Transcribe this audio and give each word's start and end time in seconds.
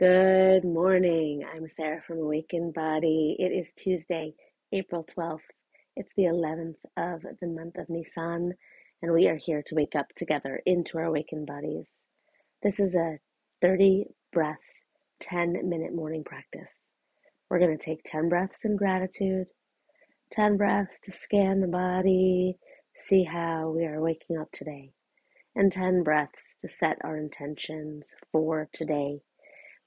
Good 0.00 0.64
morning. 0.64 1.44
I'm 1.54 1.68
Sarah 1.68 2.00
from 2.00 2.20
Awakened 2.20 2.72
Body. 2.72 3.36
It 3.38 3.52
is 3.52 3.70
Tuesday, 3.74 4.32
April 4.72 5.04
12th. 5.04 5.40
It's 5.94 6.10
the 6.16 6.22
11th 6.22 6.76
of 6.96 7.20
the 7.38 7.46
month 7.46 7.76
of 7.76 7.90
Nisan, 7.90 8.54
and 9.02 9.12
we 9.12 9.28
are 9.28 9.36
here 9.36 9.62
to 9.66 9.74
wake 9.74 9.94
up 9.94 10.06
together 10.16 10.62
into 10.64 10.96
our 10.96 11.04
awakened 11.04 11.46
bodies. 11.46 11.84
This 12.62 12.80
is 12.80 12.94
a 12.94 13.18
30 13.60 14.06
breath, 14.32 14.56
10 15.20 15.68
minute 15.68 15.94
morning 15.94 16.24
practice. 16.24 16.78
We're 17.50 17.58
going 17.58 17.76
to 17.76 17.84
take 17.84 18.00
10 18.06 18.30
breaths 18.30 18.64
in 18.64 18.76
gratitude, 18.76 19.48
10 20.30 20.56
breaths 20.56 20.98
to 21.02 21.12
scan 21.12 21.60
the 21.60 21.68
body, 21.68 22.56
see 22.96 23.24
how 23.24 23.68
we 23.68 23.84
are 23.84 24.00
waking 24.00 24.38
up 24.38 24.48
today, 24.50 24.92
and 25.54 25.70
10 25.70 26.04
breaths 26.04 26.56
to 26.62 26.70
set 26.70 26.96
our 27.04 27.18
intentions 27.18 28.14
for 28.32 28.66
today 28.72 29.20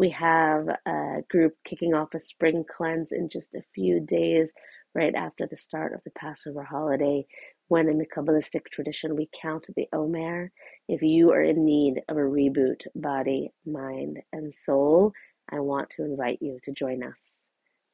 we 0.00 0.08
have 0.08 0.66
a 0.86 1.18
group 1.28 1.52
kicking 1.62 1.92
off 1.92 2.14
a 2.14 2.20
spring 2.20 2.64
cleanse 2.74 3.12
in 3.12 3.28
just 3.28 3.54
a 3.54 3.62
few 3.74 4.00
days, 4.00 4.50
right 4.94 5.14
after 5.14 5.46
the 5.46 5.58
start 5.58 5.92
of 5.92 6.00
the 6.04 6.10
Passover 6.12 6.64
holiday, 6.64 7.26
when 7.68 7.86
in 7.86 7.98
the 7.98 8.06
Kabbalistic 8.06 8.64
tradition 8.72 9.14
we 9.14 9.28
count 9.42 9.66
the 9.76 9.86
Omer. 9.92 10.52
If 10.88 11.02
you 11.02 11.32
are 11.32 11.42
in 11.42 11.66
need 11.66 12.00
of 12.08 12.16
a 12.16 12.20
reboot, 12.20 12.80
body, 12.94 13.52
mind, 13.66 14.20
and 14.32 14.54
soul, 14.54 15.12
I 15.52 15.60
want 15.60 15.90
to 15.96 16.04
invite 16.04 16.38
you 16.40 16.58
to 16.64 16.72
join 16.72 17.02
us. 17.02 17.20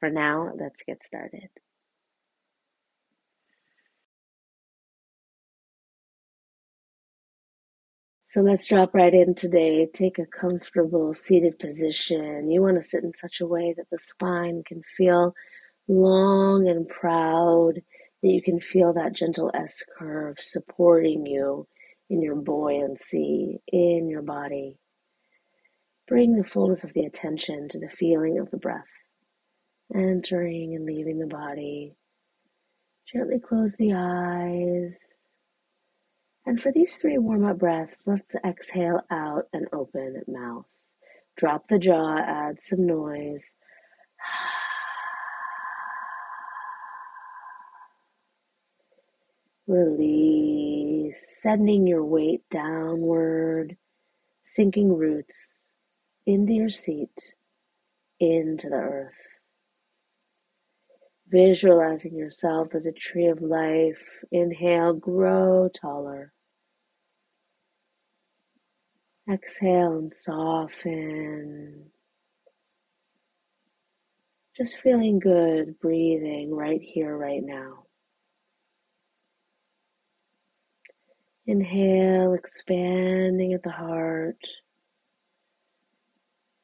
For 0.00 0.10
now, 0.10 0.50
let's 0.58 0.82
get 0.84 1.04
started. 1.04 1.50
So 8.32 8.40
let's 8.40 8.66
drop 8.66 8.94
right 8.94 9.12
in 9.12 9.34
today. 9.34 9.86
Take 9.92 10.18
a 10.18 10.24
comfortable 10.24 11.12
seated 11.12 11.58
position. 11.58 12.50
You 12.50 12.62
want 12.62 12.78
to 12.78 12.82
sit 12.82 13.04
in 13.04 13.12
such 13.12 13.42
a 13.42 13.46
way 13.46 13.74
that 13.76 13.90
the 13.90 13.98
spine 13.98 14.62
can 14.66 14.80
feel 14.96 15.34
long 15.86 16.66
and 16.66 16.88
proud, 16.88 17.74
that 18.22 18.28
you 18.30 18.40
can 18.40 18.58
feel 18.58 18.94
that 18.94 19.12
gentle 19.12 19.50
S 19.52 19.84
curve 19.98 20.36
supporting 20.40 21.26
you 21.26 21.68
in 22.08 22.22
your 22.22 22.36
buoyancy, 22.36 23.60
in 23.68 24.08
your 24.08 24.22
body. 24.22 24.78
Bring 26.08 26.34
the 26.34 26.48
fullness 26.48 26.84
of 26.84 26.94
the 26.94 27.04
attention 27.04 27.68
to 27.68 27.78
the 27.78 27.90
feeling 27.90 28.38
of 28.38 28.50
the 28.50 28.56
breath, 28.56 28.88
entering 29.94 30.74
and 30.74 30.86
leaving 30.86 31.18
the 31.18 31.26
body. 31.26 31.96
Gently 33.06 33.40
close 33.40 33.76
the 33.76 33.92
eyes. 33.94 35.21
And 36.44 36.60
for 36.60 36.72
these 36.72 36.96
three 36.96 37.18
warm 37.18 37.44
up 37.44 37.58
breaths, 37.58 38.06
let's 38.06 38.34
exhale 38.44 39.02
out 39.10 39.48
and 39.52 39.68
open 39.72 40.22
mouth. 40.26 40.66
Drop 41.36 41.68
the 41.68 41.78
jaw, 41.78 42.18
add 42.18 42.60
some 42.60 42.86
noise. 42.86 43.56
Release, 49.68 51.40
sending 51.40 51.86
your 51.86 52.04
weight 52.04 52.42
downward, 52.50 53.76
sinking 54.44 54.96
roots 54.96 55.68
into 56.26 56.52
your 56.52 56.68
seat, 56.68 57.34
into 58.18 58.68
the 58.68 58.76
earth. 58.76 59.31
Visualizing 61.32 62.14
yourself 62.14 62.74
as 62.74 62.84
a 62.84 62.92
tree 62.92 63.26
of 63.26 63.40
life. 63.40 64.22
Inhale, 64.30 64.92
grow 64.92 65.70
taller. 65.74 66.34
Exhale 69.32 69.96
and 69.96 70.12
soften. 70.12 71.90
Just 74.54 74.78
feeling 74.80 75.18
good, 75.18 75.80
breathing 75.80 76.54
right 76.54 76.82
here, 76.82 77.16
right 77.16 77.42
now. 77.42 77.84
Inhale, 81.46 82.34
expanding 82.34 83.54
at 83.54 83.62
the 83.62 83.70
heart 83.70 84.36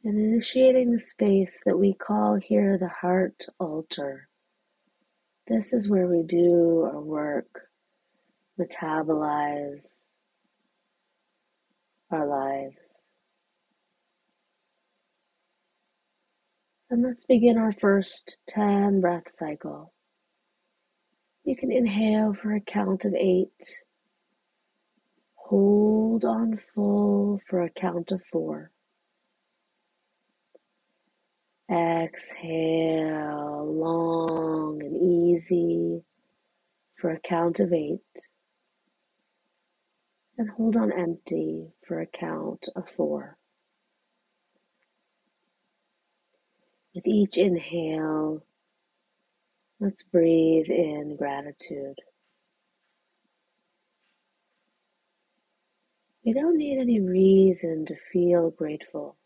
and 0.04 0.18
initiating 0.18 0.92
the 0.92 1.00
space 1.00 1.62
that 1.64 1.78
we 1.78 1.94
call 1.94 2.34
here 2.34 2.76
the 2.76 2.88
heart 2.88 3.46
altar. 3.58 4.28
This 5.48 5.72
is 5.72 5.88
where 5.88 6.06
we 6.06 6.22
do 6.24 6.82
our 6.92 7.00
work, 7.00 7.70
metabolize 8.60 10.04
our 12.10 12.26
lives. 12.26 12.76
And 16.90 17.02
let's 17.02 17.24
begin 17.24 17.56
our 17.56 17.72
first 17.72 18.36
10 18.48 19.00
breath 19.00 19.30
cycle. 19.30 19.94
You 21.44 21.56
can 21.56 21.72
inhale 21.72 22.34
for 22.34 22.54
a 22.54 22.60
count 22.60 23.06
of 23.06 23.14
eight, 23.14 23.78
hold 25.34 26.26
on 26.26 26.60
full 26.74 27.40
for 27.48 27.62
a 27.62 27.70
count 27.70 28.12
of 28.12 28.22
four. 28.22 28.70
Exhale 31.70 33.64
long 33.66 34.82
and 34.82 34.96
easy 34.96 36.02
for 36.96 37.10
a 37.10 37.20
count 37.20 37.60
of 37.60 37.72
eight. 37.72 38.00
And 40.38 40.50
hold 40.50 40.76
on 40.76 40.92
empty 40.92 41.72
for 41.86 42.00
a 42.00 42.06
count 42.06 42.68
of 42.76 42.84
four. 42.96 43.36
With 46.94 47.06
each 47.06 47.38
inhale, 47.38 48.42
let's 49.80 50.02
breathe 50.04 50.68
in 50.68 51.16
gratitude. 51.16 51.98
We 56.24 56.32
don't 56.32 56.56
need 56.58 56.78
any 56.80 57.00
reason 57.00 57.86
to 57.86 57.96
feel 58.12 58.50
grateful. 58.50 59.16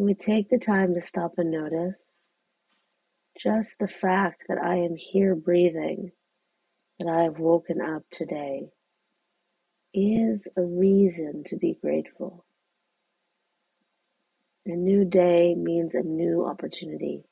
We 0.00 0.14
take 0.14 0.48
the 0.48 0.60
time 0.60 0.94
to 0.94 1.00
stop 1.00 1.32
and 1.38 1.50
notice, 1.50 2.22
just 3.36 3.80
the 3.80 3.88
fact 3.88 4.44
that 4.48 4.58
I 4.62 4.76
am 4.76 4.94
here 4.94 5.34
breathing, 5.34 6.12
that 7.00 7.08
I 7.08 7.24
have 7.24 7.40
woken 7.40 7.80
up 7.80 8.04
today, 8.12 8.68
is 9.92 10.46
a 10.56 10.62
reason 10.62 11.42
to 11.46 11.56
be 11.56 11.76
grateful. 11.82 12.44
A 14.66 14.76
new 14.76 15.04
day 15.04 15.56
means 15.56 15.96
a 15.96 16.02
new 16.02 16.46
opportunity 16.46 17.24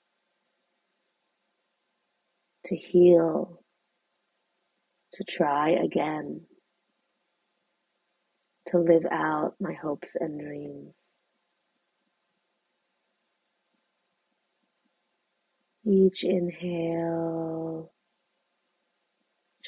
to 2.64 2.74
heal, 2.74 3.62
to 5.12 5.22
try 5.22 5.70
again, 5.70 6.40
to 8.70 8.78
live 8.78 9.06
out 9.08 9.54
my 9.60 9.74
hopes 9.74 10.16
and 10.18 10.40
dreams. 10.40 10.94
Each 15.86 16.22
inhale, 16.22 17.92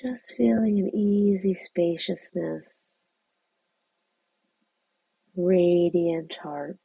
just 0.01 0.33
feeling 0.37 0.79
an 0.81 0.95
easy 0.95 1.55
spaciousness, 1.55 2.97
radiant 5.37 6.33
heart. 6.43 6.79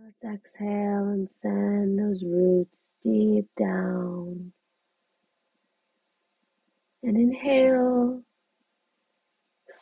Let's 0.00 0.22
exhale 0.22 1.08
and 1.08 1.28
send 1.28 1.98
those 1.98 2.22
roots 2.22 2.92
deep 3.02 3.46
down. 3.56 4.52
And 7.02 7.16
inhale, 7.16 8.22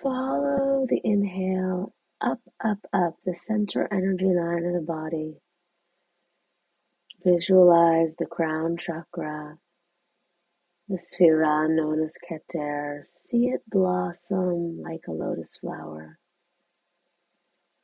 follow 0.02 0.86
the 0.88 1.00
inhale 1.04 1.94
up, 2.20 2.40
up, 2.64 2.78
up 2.94 3.16
the 3.26 3.34
center 3.34 3.88
energy 3.92 4.26
line 4.26 4.64
of 4.64 4.74
the 4.74 4.86
body. 4.86 5.36
Visualize 7.22 8.16
the 8.16 8.26
crown 8.26 8.78
chakra, 8.78 9.58
the 10.88 10.96
sefira 10.96 11.68
known 11.68 12.02
as 12.02 12.14
Keter. 12.30 13.06
See 13.06 13.48
it 13.48 13.62
blossom 13.68 14.80
like 14.80 15.08
a 15.08 15.12
lotus 15.12 15.58
flower. 15.58 16.18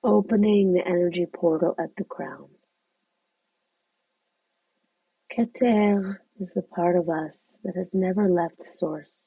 Opening 0.05 0.73
the 0.73 0.87
energy 0.87 1.27
portal 1.27 1.75
at 1.79 1.95
the 1.97 2.05
crown. 2.05 2.49
Keter 5.33 6.19
is 6.41 6.53
the 6.53 6.63
part 6.63 6.97
of 6.97 7.09
us 7.09 7.41
that 7.65 7.77
has 7.77 7.95
never 7.95 8.29
left 8.29 8.69
source, 8.69 9.25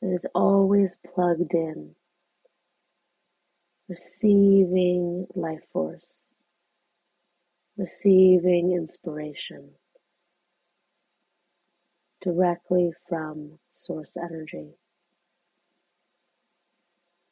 that 0.00 0.14
is 0.14 0.26
always 0.34 0.98
plugged 1.14 1.54
in, 1.54 1.94
receiving 3.88 5.26
life 5.34 5.64
force, 5.72 6.20
receiving 7.76 8.72
inspiration 8.72 9.70
directly 12.22 12.90
from 13.08 13.58
source 13.74 14.16
energy. 14.16 14.70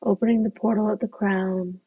Opening 0.05 0.43
the 0.43 0.51
portal 0.51 0.91
at 0.91 0.99
the 0.99 1.07
crown, 1.07 1.79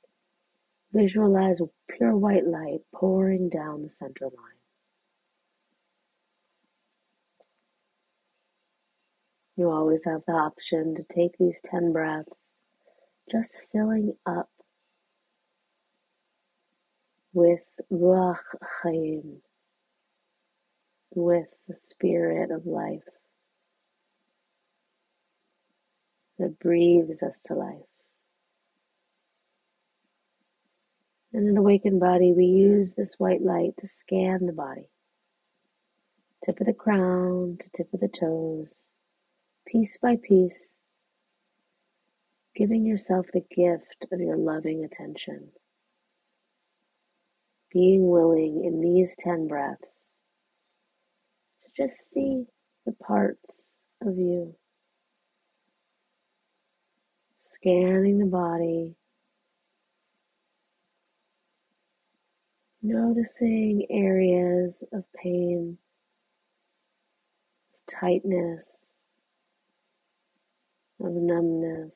visualize 0.93 1.59
pure 1.89 2.15
white 2.15 2.47
light 2.47 2.79
pouring 2.93 3.49
down 3.49 3.83
the 3.83 3.89
center 3.89 4.25
line. 4.25 4.61
You 9.57 9.69
always 9.69 10.05
have 10.05 10.21
the 10.25 10.33
option 10.33 10.95
to 10.95 11.03
take 11.03 11.37
these 11.37 11.59
10 11.69 11.91
breaths, 11.91 12.59
just 13.29 13.59
filling 13.71 14.13
up 14.25 14.49
with 17.33 17.63
Ruach 17.91 18.43
Chaim, 18.81 19.41
with 21.13 21.47
the 21.67 21.75
spirit 21.75 22.51
of 22.51 22.65
life 22.65 23.03
that 26.39 26.59
breathes 26.59 27.21
us 27.21 27.41
to 27.43 27.55
life. 27.55 27.94
In 31.35 31.49
an 31.49 31.57
awakened 31.57 31.99
body, 31.99 32.31
we 32.31 32.45
use 32.45 32.93
this 32.93 33.15
white 33.19 33.41
light 33.41 33.73
to 33.81 33.87
scan 33.89 34.45
the 34.45 34.53
body, 34.53 34.87
tip 36.45 36.61
of 36.61 36.65
the 36.65 36.71
crown 36.71 37.57
to 37.59 37.69
tip 37.71 37.93
of 37.93 37.99
the 37.99 38.07
toes, 38.07 38.73
piece 39.67 39.97
by 39.97 40.15
piece, 40.15 40.77
giving 42.55 42.85
yourself 42.85 43.25
the 43.33 43.43
gift 43.53 44.05
of 44.13 44.21
your 44.21 44.37
loving 44.37 44.85
attention. 44.85 45.49
Being 47.69 48.07
willing 48.07 48.63
in 48.63 48.79
these 48.79 49.17
10 49.19 49.49
breaths 49.49 50.03
to 51.63 51.69
just 51.75 52.13
see 52.13 52.45
the 52.85 52.93
parts 52.93 53.73
of 54.01 54.17
you, 54.17 54.55
scanning 57.41 58.19
the 58.19 58.25
body, 58.25 58.95
noticing 62.85 63.87
areas 63.89 64.83
of 64.93 65.03
pain, 65.13 65.77
of 67.73 67.99
tightness, 67.99 68.67
of 71.01 71.11
numbness, 71.13 71.95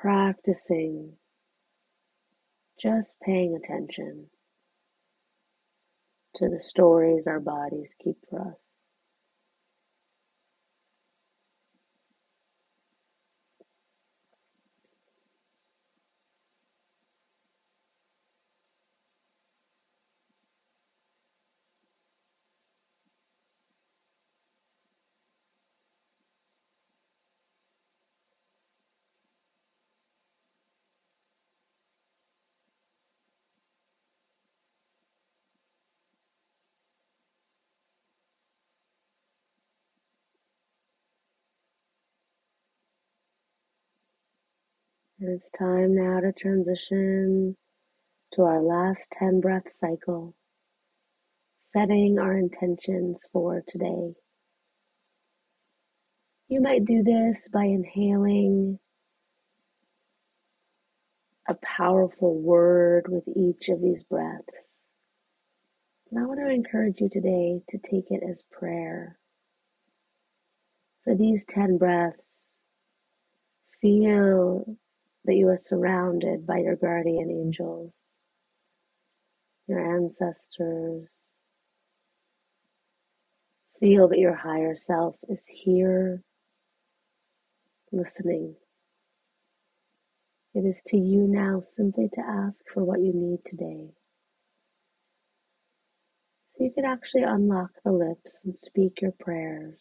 practicing 0.00 1.12
just 2.80 3.16
paying 3.22 3.56
attention 3.56 4.26
to 6.34 6.48
the 6.48 6.60
stories 6.60 7.26
our 7.26 7.40
bodies 7.40 7.92
keep 8.02 8.16
for 8.30 8.40
us. 8.40 8.75
And 45.18 45.30
it's 45.30 45.50
time 45.50 45.94
now 45.94 46.20
to 46.20 46.30
transition 46.30 47.56
to 48.32 48.42
our 48.42 48.60
last 48.60 49.12
10 49.18 49.40
breath 49.40 49.72
cycle, 49.72 50.34
setting 51.62 52.18
our 52.18 52.36
intentions 52.36 53.22
for 53.32 53.62
today. 53.66 54.12
You 56.48 56.60
might 56.60 56.84
do 56.84 57.02
this 57.02 57.48
by 57.50 57.64
inhaling 57.64 58.78
a 61.48 61.54
powerful 61.54 62.38
word 62.38 63.06
with 63.08 63.24
each 63.34 63.70
of 63.70 63.80
these 63.80 64.04
breaths. 64.04 64.80
And 66.10 66.20
I 66.20 66.26
want 66.26 66.40
to 66.40 66.50
encourage 66.50 67.00
you 67.00 67.08
today 67.08 67.62
to 67.70 67.78
take 67.78 68.10
it 68.10 68.22
as 68.28 68.44
prayer. 68.52 69.18
For 71.04 71.14
these 71.14 71.46
10 71.46 71.78
breaths, 71.78 72.48
feel 73.80 74.76
that 75.26 75.34
you 75.34 75.48
are 75.48 75.58
surrounded 75.60 76.46
by 76.46 76.58
your 76.58 76.76
guardian 76.76 77.30
angels, 77.30 77.92
your 79.68 79.96
ancestors. 79.96 81.08
Feel 83.80 84.08
that 84.08 84.18
your 84.18 84.34
higher 84.34 84.76
self 84.76 85.16
is 85.28 85.42
here 85.48 86.22
listening. 87.92 88.54
It 90.54 90.60
is 90.64 90.80
to 90.86 90.96
you 90.96 91.26
now 91.28 91.60
simply 91.60 92.08
to 92.14 92.20
ask 92.20 92.62
for 92.72 92.84
what 92.84 93.00
you 93.00 93.12
need 93.14 93.40
today. 93.44 93.90
So 96.56 96.64
you 96.64 96.72
can 96.72 96.86
actually 96.86 97.24
unlock 97.24 97.70
the 97.84 97.92
lips 97.92 98.38
and 98.44 98.56
speak 98.56 99.02
your 99.02 99.12
prayers. 99.20 99.78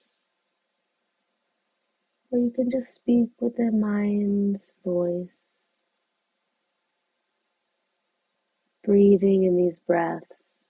Or 2.35 2.39
you 2.39 2.51
can 2.51 2.71
just 2.71 2.93
speak 2.93 3.29
with 3.41 3.57
the 3.57 3.71
mind's 3.71 4.73
voice, 4.85 5.29
breathing 8.83 9.43
in 9.45 9.57
these 9.57 9.79
breaths, 9.87 10.61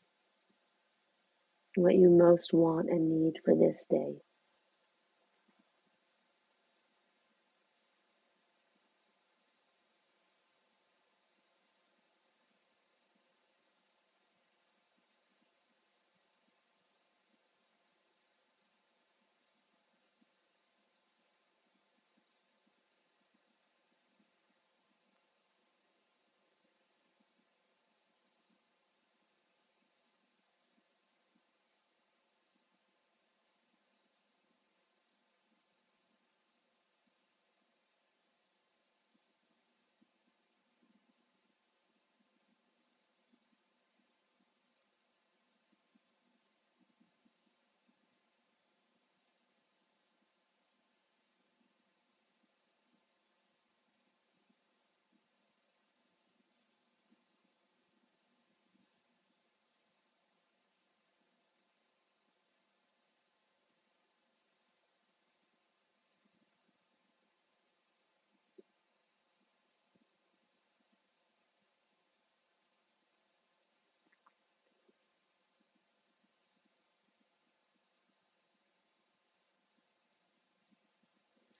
what 1.75 1.95
you 1.95 2.09
most 2.09 2.53
want 2.53 2.89
and 2.89 3.09
need 3.09 3.35
for 3.45 3.55
this 3.55 3.85
day. 3.89 4.15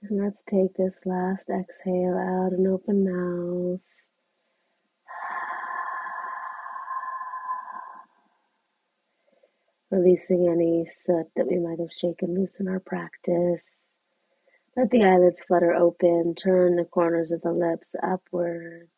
And 0.09 0.21
let's 0.24 0.43
take 0.43 0.75
this 0.75 0.97
last 1.05 1.50
exhale 1.50 2.15
out 2.15 2.51
and 2.51 2.67
open 2.67 3.05
mouth. 3.05 3.79
Releasing 9.89 10.47
any 10.47 10.85
soot 10.93 11.25
that 11.35 11.47
we 11.47 11.57
might 11.57 11.79
have 11.79 11.91
shaken 11.91 12.35
loose 12.35 12.59
in 12.59 12.67
our 12.67 12.79
practice. 12.79 13.89
Let 14.77 14.91
the 14.91 15.05
eyelids 15.05 15.41
flutter 15.41 15.74
open. 15.74 16.35
Turn 16.35 16.75
the 16.75 16.85
corners 16.85 17.31
of 17.31 17.41
the 17.41 17.51
lips 17.51 17.95
upwards. 18.03 18.91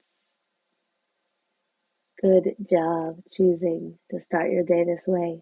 Good 2.21 2.55
job 2.69 3.23
choosing 3.31 3.97
to 4.11 4.19
start 4.19 4.51
your 4.51 4.63
day 4.63 4.83
this 4.83 5.07
way. 5.07 5.41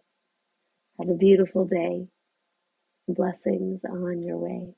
Have 1.00 1.10
a 1.10 1.16
beautiful 1.16 1.66
day. 1.66 2.08
Blessings 3.08 3.84
on 3.86 4.22
your 4.22 4.38
way. 4.38 4.76